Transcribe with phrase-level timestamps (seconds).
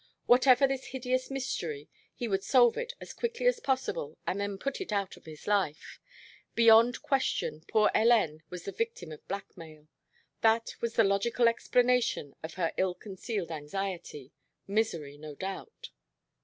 [0.25, 4.81] Whatever this hideous mystery he would solve it as quickly as possible and then put
[4.81, 5.99] it out of his life.
[6.55, 9.89] Beyond question poor Hélène was the victim of blackmail;
[10.41, 14.31] that was the logical explanation of her ill concealed anxiety
[14.65, 15.91] misery, no doubt!